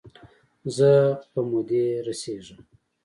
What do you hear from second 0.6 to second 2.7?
زه په مودې رسیږم